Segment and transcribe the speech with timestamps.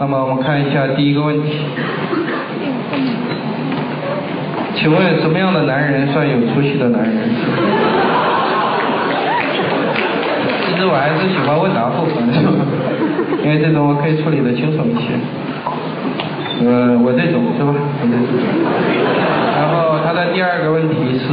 [0.00, 1.58] 那么我们看一下第一个问题，
[4.76, 7.18] 请问什么样的男人算有出息的男人？
[10.66, 12.22] 其实我还是喜欢问答部分，
[13.42, 15.18] 因为这种我可以处理的清楚一些。
[16.64, 17.74] 呃，我这种是吧？
[19.58, 21.26] 然后他的第二个问题是，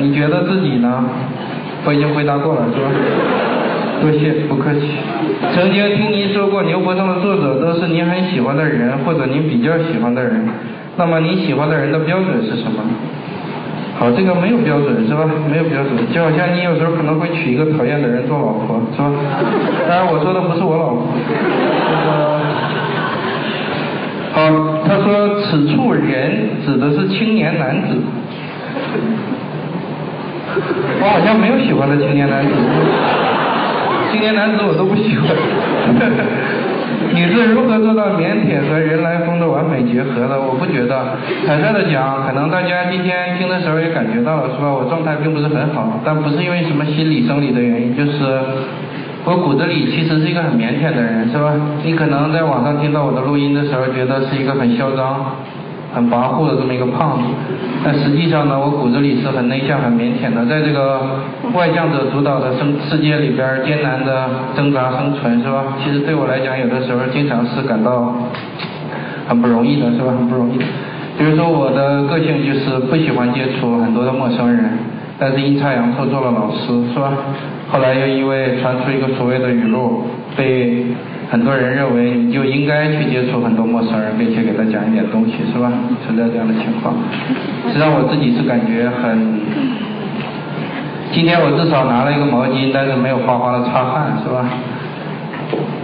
[0.00, 1.04] 你觉得自己呢？
[1.84, 2.86] 我已经回答过了，是吧？
[4.02, 4.80] 多谢，不客气。
[5.54, 10.44] 曾经听您说过，牛博上的作者都是您很喜欢的人，或者您比较喜欢的人。
[10.96, 12.82] 那么你喜欢的人的标准是什么？
[13.96, 15.24] 好，这个没有标准是吧？
[15.48, 19.12] 没有标准，就好像你有时候可能会娶一个讨厌的人做老婆，是吧？
[19.88, 21.06] 当然我说的不是我老婆。
[24.32, 24.50] 好，
[24.88, 27.96] 他说此处人指的是青年男子。
[31.00, 32.52] 我好像没有喜欢的青年男子。
[34.12, 35.26] 青年男子我都不喜欢。
[37.14, 40.40] 你是如何做到腼腆和人来疯的完美结合的？
[40.40, 41.16] 我不觉得。
[41.46, 44.72] 坦率的讲，可能大家今天听的时候也感觉到了，是吧？
[44.72, 48.16] 我状态并不是很好，但不是因为什么心理生理的原因，就是
[49.24, 51.52] 我骨子里其实是一个很腼腆的人，是吧？
[51.82, 55.36] 你可能在网上听到我的录音的时候，觉得是一个很嚣张。
[55.94, 57.24] 很跋扈的这么一个胖子，
[57.84, 61.00] 但实际上呢，我骨子里是很内向、很腼腆的，在这个
[61.52, 65.76] 外向者主导的生世界里边艰难的挣扎生存，是吧？
[65.84, 68.14] 其实对我来讲，有的时候经常是感到
[69.28, 70.12] 很不容易的，是吧？
[70.18, 70.58] 很不容易。
[71.18, 74.64] 比如说我的个性就是不喜欢接触很多的陌生人，
[75.18, 77.12] 但是阴差阳错做了老师，是吧？
[77.70, 80.04] 后来又因为传出一个所谓的语录，
[80.36, 80.84] 被。
[81.32, 85.72] 很多人认为你就应该去接触很多陌生人，并且给他讲一点东西，是吧？
[86.04, 86.92] 存在这样的情况。
[87.68, 89.40] 实际上我自己是感觉很，
[91.10, 94.44] 今天我至少拿了一个毛巾，但是没有哗哗的擦汗，是吧？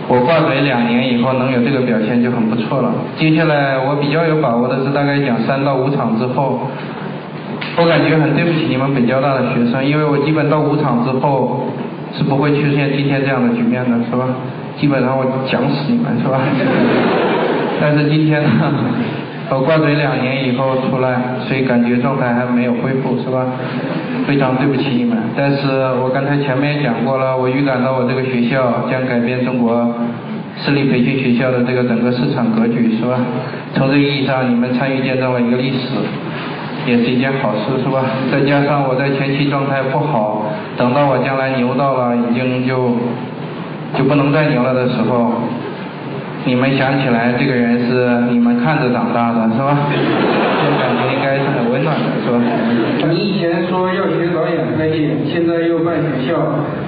[0.06, 2.92] 我挂嘴两年以后能有这个表现就很不错了。
[3.16, 6.60] 接下来我比较有把握的是大概讲三到五场之后，
[7.78, 11.65] 我感觉很对不起你们北交大的学生，因为我基本到五场之后
[12.16, 14.24] 是不会出现今天这样的局面的，是吧？
[14.78, 16.41] 基本上我讲死你们是吧？
[17.80, 18.48] 但是今天呢，
[19.50, 23.47] 我挂嘴两年以后出来，所以感觉状态还没有恢复是吧？
[24.26, 25.16] 非常对不起你们。
[25.36, 25.68] 但是
[26.02, 29.94] 我刚才前面也讲过了，我预感到我这个学校将改变中国
[30.56, 33.18] 私立培训学校的这个整个市场格局是吧？
[33.74, 35.86] 从这个意义上，你们参与见证了一个历史，
[36.87, 38.05] 也是一件好事是吧？
[38.31, 42.94] 再加上我在前期状态不好，等到我将来牛到了，已经就。
[43.97, 45.33] 就不能再牛了的时候，
[46.44, 49.89] 你们想起来这个人是你们看着长大的是吧？
[49.89, 49.97] 这
[50.77, 52.37] 感觉应该是很温暖的是吧？
[53.09, 56.37] 你以前说要学导演拍电影，现在又办学校，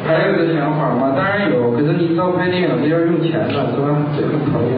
[0.04, 1.16] 还有这想法吗？
[1.16, 3.96] 当然有，可是你知道拍电影是要用钱的是吧？
[4.12, 4.76] 这很讨厌。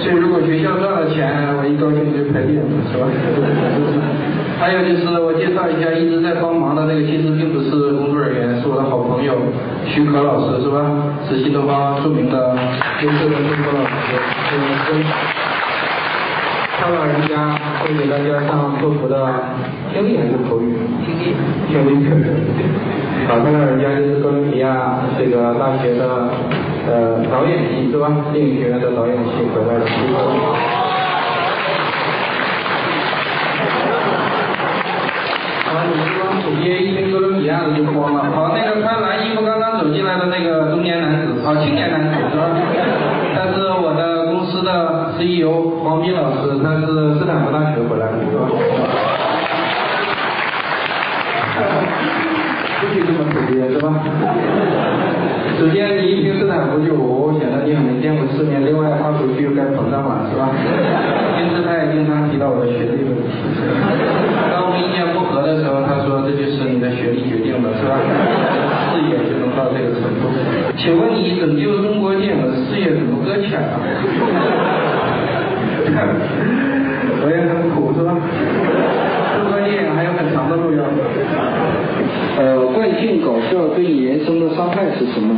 [0.00, 1.28] 所以如果学校赚了钱，
[1.60, 3.04] 我一高兴就拍电影是吧？
[4.64, 7.68] 还有就是我介绍一下一直在帮忙的那个，其实并不是
[8.00, 9.36] 工作人员，是我的好朋友
[9.84, 10.80] 徐可老师，是吧？
[11.28, 12.56] 是新东方著名的
[13.02, 14.16] 优秀的中国老师，
[14.88, 15.04] 是
[16.80, 19.28] 他老人家会给大家上托福的
[19.92, 20.72] 听力还是口语？
[21.04, 21.36] 听力，
[21.68, 22.16] 听力课。
[23.28, 26.08] 好，他老人家就是哥伦比亚这个大学的
[26.88, 28.08] 呃导演系是吧？
[28.32, 29.84] 电影学院的导演系回来的。
[36.44, 38.24] 主街一听哥伦比亚的就慌了。
[38.34, 42.44] 好，那个穿蓝衣服刚刚走进来的那个中年男子，好，青年男子是吧？
[43.34, 46.86] 他是我的公司的 CEO 黄斌老师，他是
[47.18, 48.48] 斯坦福大学回来的，是吧？
[52.80, 53.86] 不许这么直接，是吧？
[55.58, 58.60] 首先你一听斯坦福就哦，显得你很没见过世面。
[58.64, 60.50] 另外话出去又该膨胀了，是吧？
[61.38, 63.30] 因此他也经常提到我的学历问题。
[64.50, 67.94] 当我们意见不合的时候，他说这就是你的学历决定的，是吧？
[68.90, 70.26] 视野就能到这个程度。
[70.76, 73.78] 请问你拯救中国电影的事业怎么搁浅了？
[77.22, 78.10] 我也很苦，是吧？
[79.38, 80.98] 中国电影还有很长的路要走。
[82.36, 85.36] 呃，惯性搞笑对你人生的伤害是什么？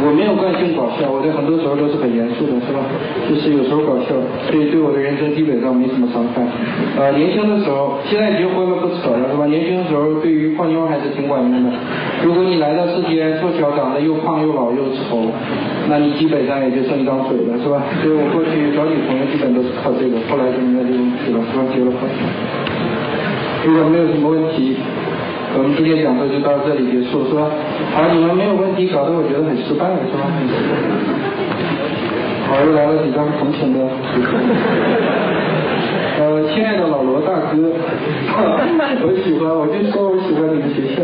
[0.00, 2.80] 我没有惯性搞笑，我在很多时候都是很严肃的，是吧？
[3.28, 4.16] 就是有时候搞笑，
[4.48, 6.40] 所以对我的人生基本上没什么伤害。
[6.96, 9.44] 呃，年轻的时候，现在结婚了不扯了，是吧？
[9.44, 11.70] 年轻的时候对于泡妞还是挺管用的。
[12.24, 15.28] 如果你来到世间瘦小长得又胖又老又丑，
[15.88, 17.84] 那你基本上也就剩一张嘴了，是吧？
[18.00, 21.64] 所以我过去找女朋友基本都是靠这个，后来就没有这个问题了，是吧？
[21.68, 22.08] 结了婚。
[23.66, 24.76] 如果没有什么问题。
[25.56, 27.46] 我们今天讲座就到这里结束，是吧？
[27.94, 30.26] 好，你们没有问题，搞得我觉得很失败，是吧？
[32.48, 33.78] 好，又来了几张同情的。
[36.18, 37.54] 呃，亲爱的老罗大哥，
[39.02, 41.02] 我喜欢，我就说我喜欢你们学校。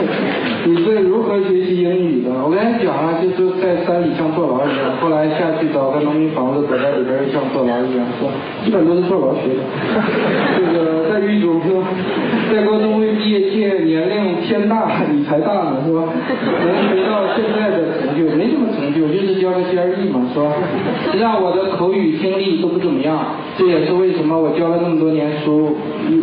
[0.63, 2.29] 你是如何学习英语的？
[2.43, 8.29] 我跟你讲啊，就是在山里像坐牢一样，后来下去找个农民房子，躲在里边又像坐牢一样，是吧？
[8.63, 9.61] 基本都是坐牢学的。
[10.57, 11.81] 这个在狱中是吧？
[12.53, 16.03] 在高中未毕业届，年龄偏大，你才大呢，是吧？
[16.29, 20.53] 能学到现在的成就，没什么成就，就是交个 GRE 嘛，是吧？
[21.09, 23.17] 实际上我的口语听力都不怎么样，
[23.57, 25.75] 这也是为什么我教了那么多年书，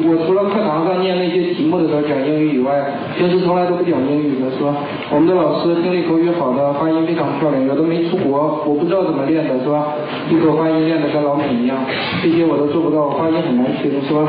[0.05, 2.73] 我除了课堂上念那些题目的时候讲英语以外，
[3.17, 4.75] 平时从来都不讲英语的，是吧？
[5.11, 9.95] 我们的老师听力口语好的，发音非常漂亮，有的没出国，我不知道怎么练的，是吧？
[10.31, 11.79] 一口发音练的跟老美一样，
[12.23, 14.29] 这些我都做不到，我发音很难听，是吧？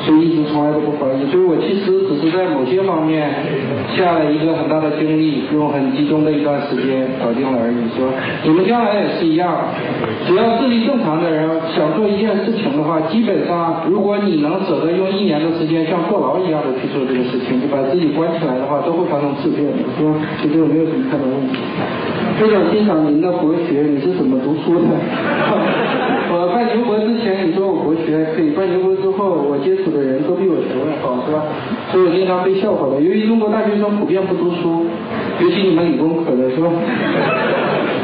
[0.00, 3.28] 所以一直从来都不发音，所以我其实只是在某些方面
[3.94, 8.08] 下了一个很大的精力，用很集中的一段时间搞定了而已，是吧？
[8.44, 9.52] 你们将来也是一样，
[10.26, 11.44] 只要智力正常的人
[11.76, 20.16] 想做一件事情的话，基本上如果你能舍得用一年的时间像坐牢一样的去做这个事情，就把自己关起来的话，都会发生质变的，是吧？
[20.42, 21.60] 就这个没有什么太大问题。
[22.40, 24.88] 非常欣赏您的博学，你是怎么读书的？
[26.32, 31.42] 我办牛博之前你说我博学可以，办牛博之后我接触的人都比我学问好，是吧？
[31.92, 32.96] 所以我经常被笑话的。
[32.96, 34.86] 由于中国大学生普遍不读书，
[35.40, 36.70] 尤其你们理工科的是吧？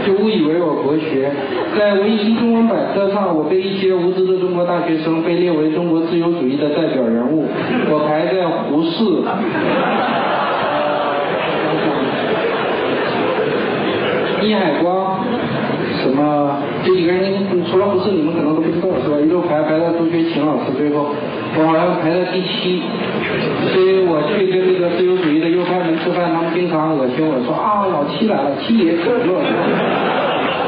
[0.07, 1.31] 就误以为我博学。
[1.77, 7.45] 在维基中文百科上，我被一些无知的中国大学生被列为中国自由主义的代表人物，
[7.91, 9.05] 我排在胡适。
[14.43, 15.25] 倪海光，
[16.03, 17.25] 什么这几个人，
[17.69, 19.19] 除了胡适，你们可能都不知道是吧？
[19.19, 21.09] 一路排排到朱学勤老师最后，
[21.59, 22.81] 我好像排在第七，
[23.73, 29.43] 所以我去跟那个自由主义的右派们吃饭，他们经常恶心我说啊，老七来了，七爷可乐，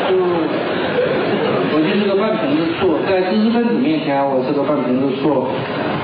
[0.09, 0.17] 就
[1.73, 5.47] 我就是个半瓶子醋，在知识分子面前我是个半瓶子醋，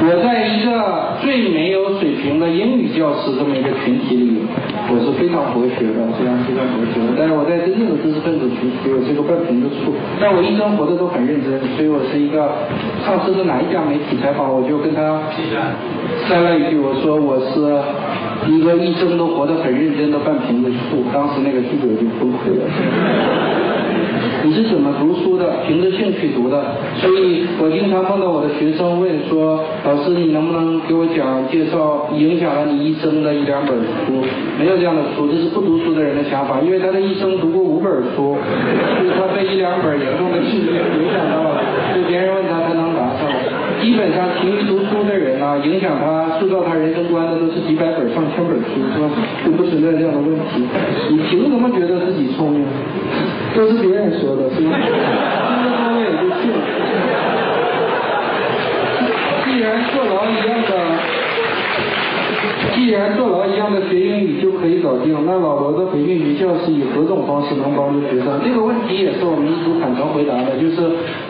[0.07, 4.39] 我在一个最没有水平的英语教师这么一个群体里，
[4.93, 7.19] 我是非常博学的，非常非常博学的。
[7.19, 9.93] 但是我在真正的知识分子群体，我是个半瓶子醋。
[10.21, 12.55] 但我一生活的都很认真，所以我是一个
[13.03, 15.19] 上次是哪一家媒体采访，我就跟他
[16.29, 17.61] 塞了一句，我说我是
[18.51, 21.05] 一个一生都活得很认真的半瓶子醋。
[21.13, 22.65] 当时那个记者就崩溃了。
[24.45, 25.65] 你是怎么读书的？
[25.67, 26.63] 凭着兴趣读的。
[27.01, 33.75] 所以我经常碰到我的学生问说：“老师，你能不能给我讲介绍影响了你一生的一两本
[34.05, 34.21] 书？”
[34.61, 41.61] 没有这样的书，这是不读书的人的想法，因为他的一生读过五本书，所以他被一两本严重的影响到了。
[41.97, 42.94] 就别人问他，他能。
[43.85, 49.11] 基本上勤于读书的人啊，影响他、塑造他人生观的都是几百本、上千本书，是吧？
[49.45, 50.65] 就不存在这样的问题。
[51.11, 52.65] 你凭什么觉得自己聪明？
[53.55, 54.73] 都是别人说的，是吧？
[54.81, 54.89] 听
[55.69, 56.57] 了多也就信了。
[59.45, 60.73] 既然坐牢一样的，
[62.85, 68.39] 既然坐牢一样的学英语就可以搞定，那老罗的培训学校是以何种方式能帮助学生？
[68.45, 70.83] 这个问题也是我们一直坦诚回答的，就是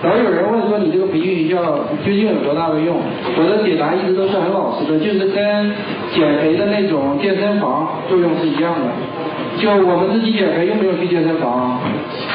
[0.02, 1.62] 老有人问说你这个培训学校
[2.04, 2.96] 究竟有多大的用？
[3.38, 5.70] 我的解答一直都是很老实的，就是跟
[6.10, 8.90] 减肥的那种健身房作用是一样的。
[9.60, 11.78] 就我们自己减肥用不用去健身房，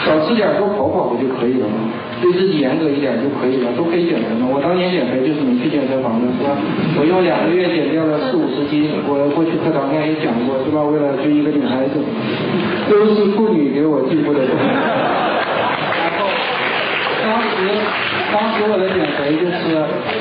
[0.05, 1.91] 少吃点多跑跑不就可以了吗？
[2.21, 4.47] 对自己严格一点就可以了，都可以减肥嘛。
[4.51, 6.57] 我当年减肥就是没去健身房的，是吧？
[6.99, 10.81] 我用两个月减掉了四五十斤，我过去课堂上也讲过，是吧？
[10.83, 11.99] 为了追一个女孩子，
[12.89, 14.41] 都是妇女给我进步的。
[17.39, 17.71] 当时。
[18.31, 19.73] 当时我的减肥就是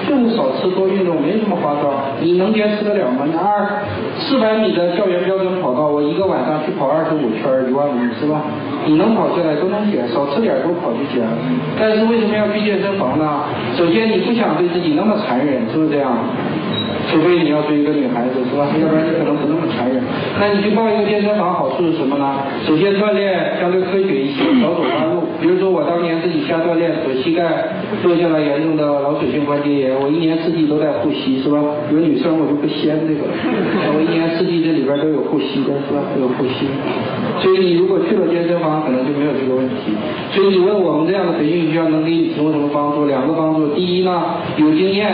[0.08, 1.92] 就是少吃多运动，没什么花招。
[2.20, 3.26] 你能坚持得了吗？
[3.30, 3.84] 那二
[4.16, 8.40] 四百米的校园标准跑道，我一个晚上去跑二十五圈一万米，是吧？
[8.86, 11.26] 你能跑下来都能减，少吃点多跑就减。
[11.78, 13.44] 但是为什么要去健身房呢？
[13.76, 16.16] 首先你不想对自己那么残忍，是不是这样？
[17.10, 18.68] 除非你要追一个女孩子，是吧？
[18.80, 20.02] 要不然你可能不那么残忍。
[20.38, 22.44] 那你去报一个健身房，好处是什么呢？
[22.66, 25.24] 首先锻炼相对科学一些，少走弯路。
[25.40, 27.42] 比如说我当年自己瞎锻炼，左膝盖
[28.04, 31.58] 落下了严重的劳损性关节炎，我一年四季都在护膝，是吧？
[31.90, 33.24] 有女生我就不掀这个，
[33.94, 36.02] 我一年四季这里边都有护膝的，是吧？
[36.14, 36.68] 都有护膝。
[37.40, 39.96] 所以你如果去了健身房，可能就没有这个问题。
[40.32, 43.06] 所以你问我们这样的培训学校能给你提供什么帮助？
[43.06, 44.22] 两个帮助，第一呢，
[44.58, 45.08] 有经验。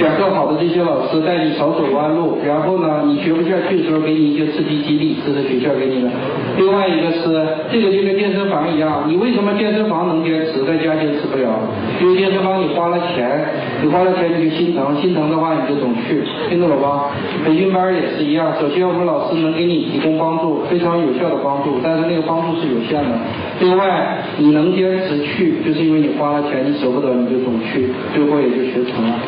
[0.00, 6.08] 选课好的这些老师带你少走弯路，然后呢，你学不下去的时候给你一些刺激激励，这是学校给你的。
[6.56, 7.28] 另外一个是，
[7.70, 11.52] 这个就跟健身房一样，你为什么健身房能坚持，在家坚持不了？
[12.00, 13.44] 因为健身房你花了钱，
[13.82, 17.12] 你花了钱你就心疼，心疼的话你就总去，听懂了吧？
[17.44, 23.18] 培训班也是一样，首先我们老师能给你提供帮助，非常有效的帮助，但是那个帮助是有限的。
[23.60, 29.20] 另外，你能坚持去，就是因为你花了钱，你舍不得你就总去，最后也就学成了。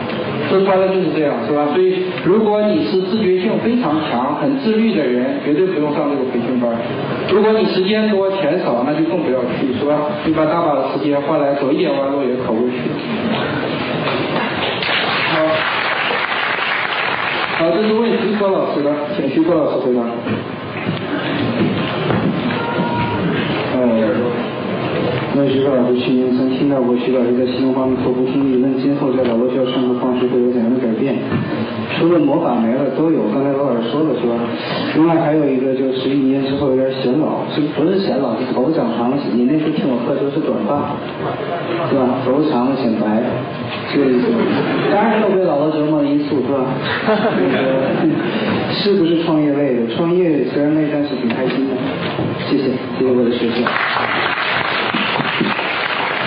[0.62, 1.66] 说穿了就是这样，是吧？
[1.74, 6.70] 所以，如果你是自觉性非常强、很自律的人，绝对不用上这个培训班。
[7.30, 9.98] 如果你时间多、钱少，那就更不要去，是吧？
[10.24, 12.74] 你把大把的时间换来走一点弯路也考不去。
[15.32, 15.40] 好，
[17.58, 20.02] 好，这是问徐科老师的，请徐科老师回答。
[25.34, 31.16] 那徐老师去年曾听到过徐老师在新东方面口不听力，那今后在老罗教上课方式会有怎样的改变？
[31.96, 34.36] 除了魔法没了都有，刚才罗老师说了是吧？
[34.94, 38.36] 另外还有一个就是一年之后有点显老，是不是显老？
[38.36, 39.16] 是头发长长了。
[39.32, 40.96] 你那时候听我课说是短发，
[41.88, 42.20] 是吧？
[42.24, 43.22] 头发长了显白，
[43.92, 44.28] 这个意思。
[44.92, 46.60] 当然也有被老罗折磨的因素，是吧？
[47.08, 48.12] 那 个
[48.70, 49.96] 是不是创业累的？
[49.96, 51.74] 创业虽然累，但是挺开心的。
[52.48, 52.64] 谢谢，
[52.98, 53.64] 谢谢我的学生。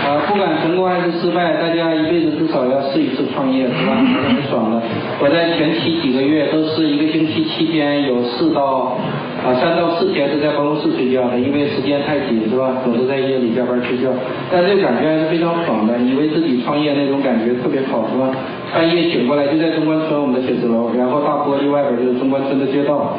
[0.05, 3.97] 啊，不管成功还是失败，大家一辈子至少要试一次创业，是吧？
[4.29, 4.79] 很爽的。
[5.19, 8.95] 我在前期几个月都是一个星期七天，有四到
[9.41, 12.77] 啊三到四天是在办公室睡觉的，因为时间太紧，是吧？
[12.85, 14.13] 总是在夜里加班睡觉，
[14.51, 18.29] 但这个感觉还是非常爽的，以为自己创业那种感觉特别好，是吧？
[18.75, 23.17] 半夜醒过来就在中关村我们的写字楼，然后大玻璃外边就是中关村的街道。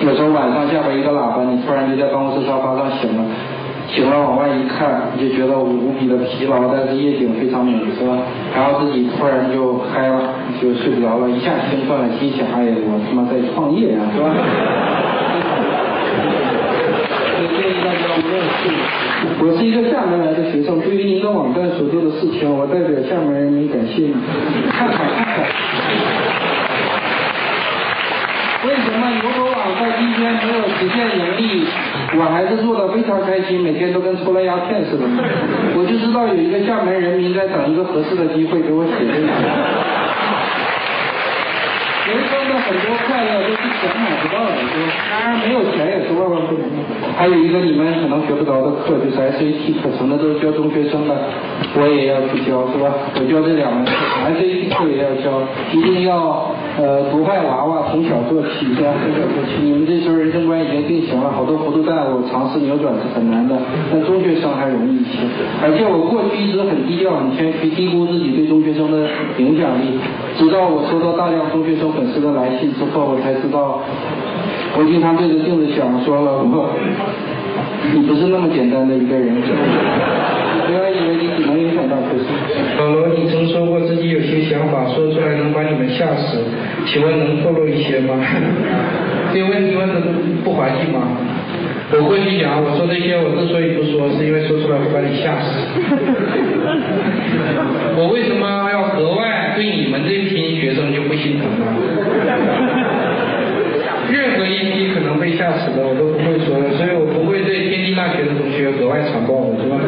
[0.00, 3.24] 有时候晚上下边一个喇叭，你突然就在办公室沙发上醒了。
[3.88, 8.18] 醒了往外一看，你就觉得无比的疲劳，但是夜景非常美，是吧？
[8.54, 14.34] 然后自己突然就嗨了，就睡不着了，一下兴奋了，心想：哎呀，我他妈在创业呀，是吧？
[17.54, 18.62] 建议大家无论是，
[19.44, 24.14] 我是一个厦门来的学生，对于您的网站所做的事情，我代表厦门人民感谢你。
[24.72, 25.46] 看看看看。
[28.64, 31.43] 为什么牛头网在今天没有实现盈利，
[32.16, 35.04] 我还是做的非常开心，每天都跟抽了鸦片似的。
[35.76, 39.83] 我就知道有一个厦门人民在等一个合适的机会给我写这个。
[42.04, 44.92] 人生的很多快乐都是钱买不到的，是吧？
[45.10, 46.64] 当然没有钱也是万万不能。
[47.16, 51.16] 还有一个你们可能学不着的课，就是 SAT 课程的都是教中学生的，
[51.80, 52.92] 我也要去教，是吧？
[53.16, 53.92] 我教这两门课
[54.36, 55.40] ，SAT 课也要教，
[55.72, 58.92] 一定要呃毒害娃娃，从小做起，是吧？
[59.00, 59.64] 从小做起。
[59.64, 63.56] 你们这时候人生观已经定型了，好多糊涂蛋，我尝试扭转是很难的，
[63.90, 65.24] 但中学生还容易一些。
[65.62, 69.08] 而且我过去一直很低调、很谦虚，低估自己对中学生的
[69.38, 69.96] 影响力，
[70.36, 71.92] 直到我收到大量中学生。
[71.94, 73.78] 粉丝的来信之后，我才知道，
[74.76, 76.70] 我经常对着镜子想，说了我，
[77.94, 79.30] 你不是那么简单的一个人，
[80.66, 82.26] 不要以为你只能影响到学生。
[82.78, 86.42] 老罗，你曾说过自己有些想法，说出来能把你们吓死，
[86.86, 88.18] 请问能透露一些吗？
[89.32, 90.00] 这个问题问的
[90.42, 91.14] 不滑稽吗？
[91.94, 95.68] 我过去讲，我说这些，我之所以不说，是因为说出来会把你吓死。
[97.96, 101.64] 我为什么要格外对你们这批学生就不心疼呢？
[104.10, 109.78] 任何一批可能被吓死的，我都不会说的，所以我不会对天津大学的同学格外残暴的，是吧？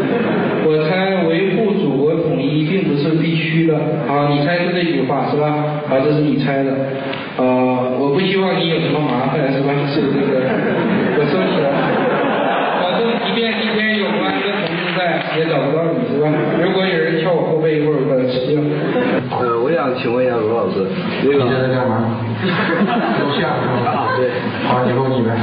[0.65, 3.75] 我猜维护祖国统一并不是必须的，
[4.07, 5.83] 啊，你猜是这句话是吧？
[5.91, 6.71] 啊，这是你猜的，
[7.37, 9.75] 呃，我不希望你有什么麻烦，是吧？
[9.91, 10.39] 是这个，
[11.19, 11.67] 我收起来。
[12.83, 15.01] 保证即便今天有公安跟同志在，
[15.39, 16.29] 也找不到你，是吧？
[16.63, 18.61] 如果有人敲我后背，一会儿我把他吃掉。
[19.41, 20.85] 呃，我想请问一下罗老师，
[21.25, 22.21] 那个你现在干嘛？
[23.21, 24.31] 楼下啊，对，
[24.69, 25.37] 好，以后你们。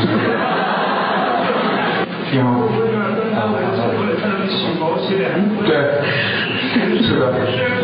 [2.31, 2.67] 你好。
[5.65, 5.71] 对，
[7.01, 7.82] 是的。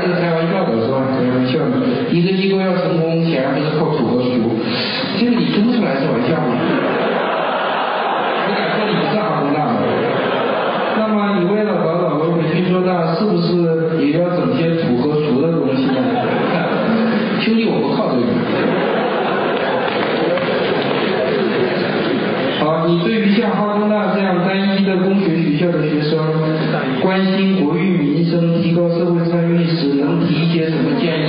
[0.00, 1.74] 开玩笑的是吧开玩笑的
[2.10, 4.30] 一个机构要成功，显然不是靠土和俗。
[5.18, 6.54] 这个你听不出来是玩笑吗？
[8.44, 9.80] 我敢说你不是哈工大的。
[10.98, 15.98] 那么你为了搞搞文培训硕大，是不是也要整些土和俗的东西呢？
[17.40, 18.26] 兄弟，我不靠这个。
[22.60, 26.16] 好，你对于像哈工大这样单一的工学学校的学生，
[27.02, 27.71] 关心国
[30.62, 31.21] 些什么建议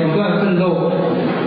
[0.00, 0.90] 不断奋斗，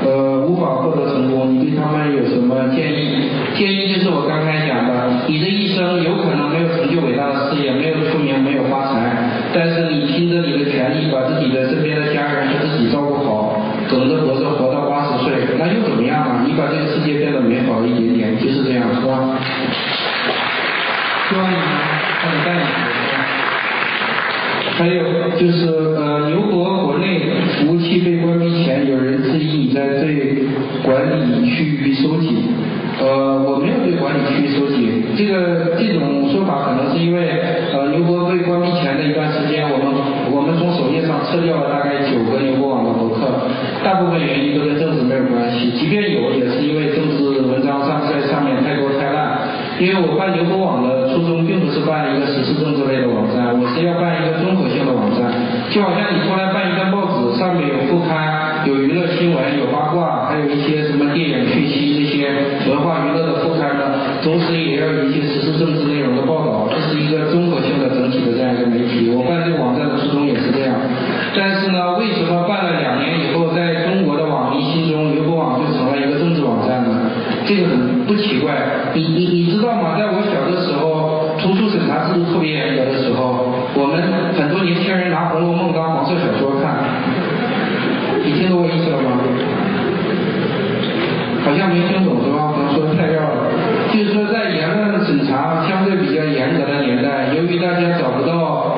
[0.06, 3.30] 呃，无法获得成功，你对他们有什么建议？
[3.56, 9.16] 建议就是我刚才讲的，你的一生有可能没有成就伟大的事业，没有出名，没有发财，
[9.54, 16.44] 但是你凭着你的权利，把自己的身边的家人和自己照顾好，梗着活着活到八十岁，那又怎么样啊？
[16.46, 19.40] 你把这个世界变得美好一点点，就是这样，是吧？
[21.30, 21.64] 希望你们
[22.22, 22.70] 看得淡一点。
[24.78, 25.02] 还有
[25.40, 25.95] 就是
[30.86, 32.54] 管理区域收紧。
[32.96, 37.28] 呃，我没有对管理区域收紧，这个这种说法可能是因为
[37.76, 39.92] 呃牛博被关闭前的一段时间，我们
[40.32, 43.28] 我们从首页上撤掉了大概九个牛博网的博客，
[43.84, 49.44] 大部分原因都跟政治没有关系，即便有，也是因为政治文章上在上面太多太烂。
[49.76, 55.28] 因为我办牛博网的初衷并不是办一个时事政治类的网站，我是要办一个综合性的网站，
[55.68, 62.30] 就好像你出来办一份报纸，上面有副刊，有娱乐新闻，有八卦，有一些什么电影讯息这些
[62.70, 69.10] 文化娱乐的副刊呢，同时也要有一些时事政治内容的报道，这是一个综合性的整体的这样一个媒体。
[69.10, 70.78] 我办这个网站的初衷也是这样，
[71.36, 77.10] 但是呢，为什么办了两年以后，在中国的网民心中，牛博网就成了一个政治网站呢？
[77.48, 79.98] 这个很不奇怪，你你你知道吗？
[79.98, 83.98] 在我小的时候，图书审查制度特别严格的时候，我们
[84.38, 86.78] 很多年轻人拿《红楼梦》当黄色小说看，
[88.24, 89.18] 你听懂我意思了吗？
[91.45, 92.54] 好像没听懂是吧？
[92.54, 93.48] 可能说太绕了。
[93.94, 98.76] 就是说，在言论审查相对比较严格的年代，由于大家找不到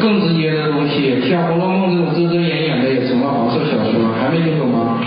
[0.00, 4.98] 更直接的东西，像《红楼梦》这种遮遮掩掩的也成了黄色小说，还没听懂吗？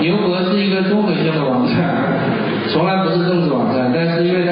[0.00, 1.74] 牛博是一个综合性的网站，
[2.68, 4.44] 从来不是政治网站，但是因为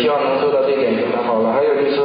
[0.00, 1.52] 希望能做到这点就很好了。
[1.52, 2.00] 还有就是，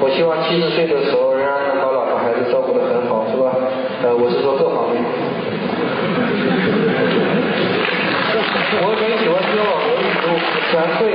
[0.00, 3.52] 我希望七十岁的时候仍然能把老婆孩子照顾得很好，是吧？
[4.02, 5.02] 呃，我是说各方面。
[8.82, 10.26] 我很喜欢听老婆一说，
[10.70, 11.14] 全会。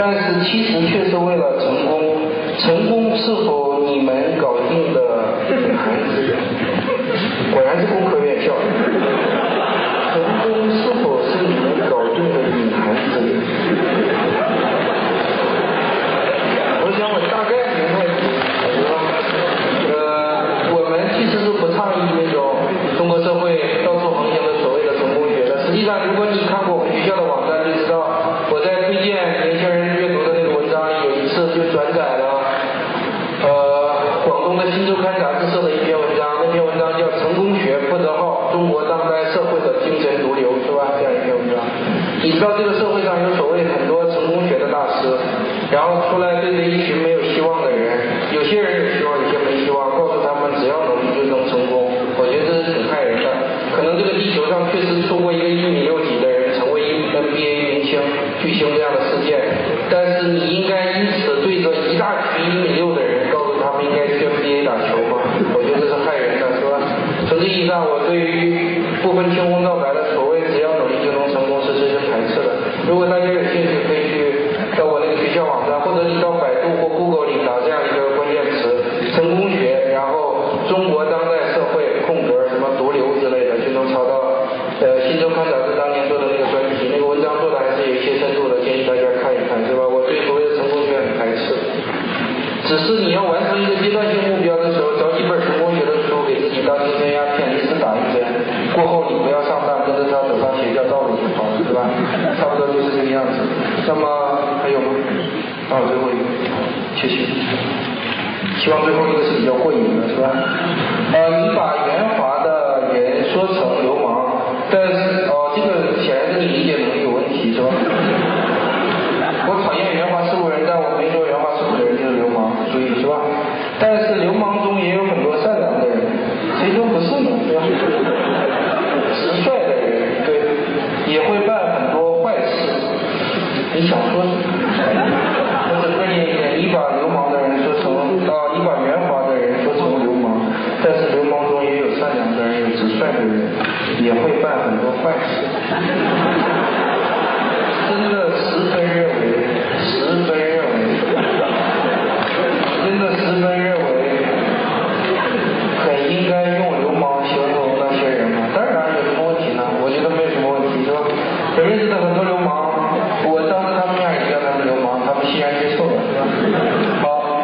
[0.00, 2.14] 但是其实却是为了成功，
[2.60, 5.00] 成功是否你们搞定的？
[7.52, 8.52] 果然是工科院校。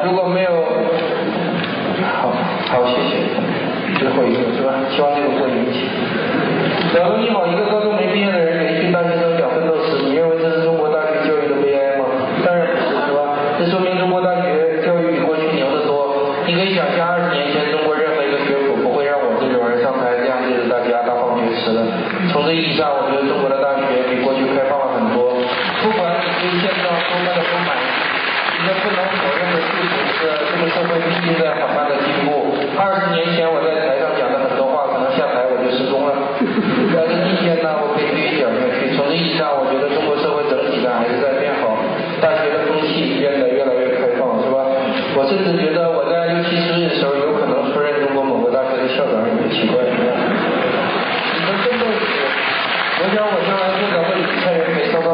[0.05, 0.51] 如果没有，
[2.21, 2.31] 好，
[2.69, 3.17] 好，谢谢。
[3.99, 4.75] 最后一个是吧？
[4.91, 5.81] 希望这个过瘾一些。
[6.99, 7.94] 然后你好，一个高中。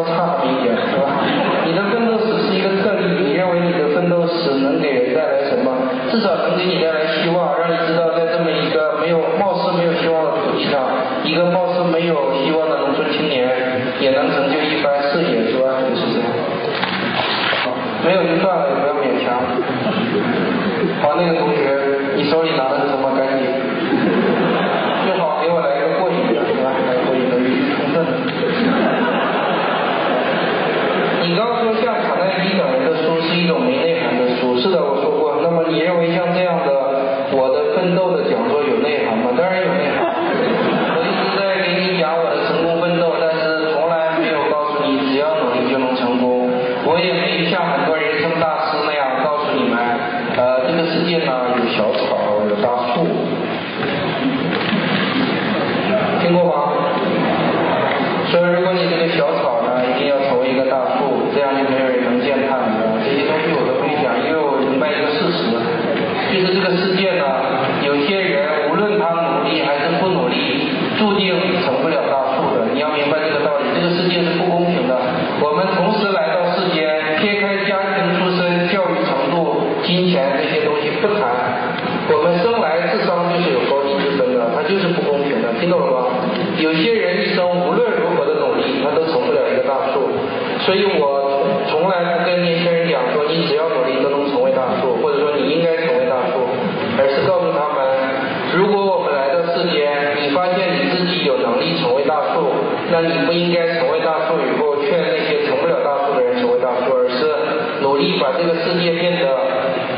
[0.05, 1.21] 差评一点是吧？
[1.67, 3.05] 你的奋斗史是一个特例。
[3.25, 5.73] 你认为你的奋斗史能给人带来什么？
[6.11, 8.20] 至少能给你带来希望，让你知道。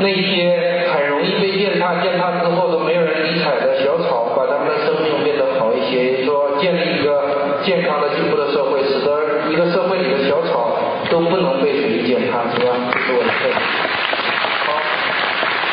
[0.03, 10.77] 那些很容易被践踏、践踏之后都没有人理睬的小草，把他们的生命变得好一些，说建立一个健康的、进步的社会，使得一个社会里的小草
[11.09, 12.75] 都不能被践踏，是吧？
[12.91, 13.29] 这是我的。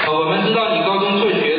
[0.06, 1.49] 好，我们知道你高中辍学。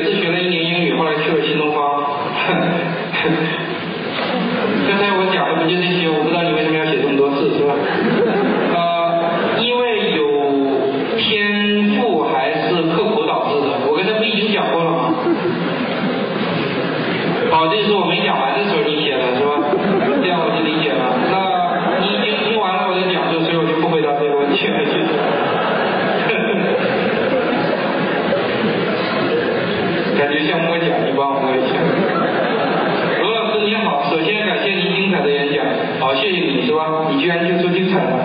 [37.52, 38.24] 越做精彩了。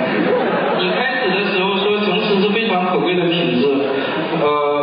[0.78, 3.66] 你开始的时候说，诚实是非常可贵的品质，
[4.40, 4.75] 呃。